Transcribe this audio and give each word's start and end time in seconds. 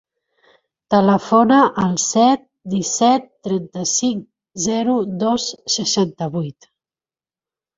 Telefona 0.93 1.59
al 1.83 1.93
set, 2.05 2.47
disset, 2.75 3.29
trenta-cinc, 3.49 4.27
zero, 4.67 4.97
dos, 5.27 5.47
seixanta-vuit. 5.77 6.71